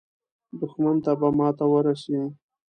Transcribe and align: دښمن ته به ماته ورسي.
دښمن 0.59 0.95
ته 1.05 1.11
به 1.19 1.27
ماته 1.37 1.65
ورسي. 1.71 2.19